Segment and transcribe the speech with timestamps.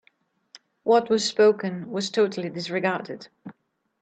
[0.81, 3.27] What was spoken was totally disregarded.